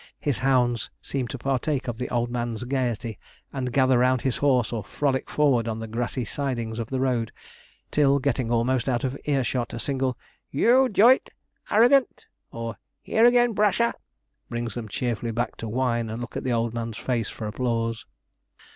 His 0.19 0.39
hounds 0.39 0.89
seem 0.99 1.27
to 1.27 1.37
partake 1.37 1.87
of 1.87 1.99
the 1.99 2.09
old 2.09 2.31
man's 2.31 2.63
gaiety, 2.63 3.19
and 3.53 3.71
gather 3.71 3.99
round 3.99 4.23
his 4.23 4.37
horse 4.37 4.73
or 4.73 4.83
frolic 4.83 5.29
forward 5.29 5.67
on 5.67 5.77
the 5.77 5.85
grassy 5.85 6.25
sidings 6.25 6.79
of 6.79 6.89
the 6.89 6.99
road, 6.99 7.31
till, 7.91 8.17
getting 8.17 8.49
almost 8.49 8.89
out 8.89 9.03
of 9.03 9.15
earshot, 9.25 9.75
a 9.75 9.79
single 9.79 10.17
'yooi 10.51 10.91
doit! 10.91 11.29
Arrogant!' 11.69 12.25
or 12.51 12.77
'here 13.03 13.25
again, 13.25 13.53
Brusher!' 13.53 13.93
brings 14.49 14.73
them 14.73 14.87
cheerfully 14.87 15.29
back 15.31 15.55
to 15.57 15.67
whine 15.69 16.09
and 16.09 16.19
look 16.19 16.35
in 16.35 16.43
the 16.43 16.51
old 16.51 16.73
man's 16.73 16.97
face 16.97 17.29
for 17.29 17.45
applause. 17.45 18.07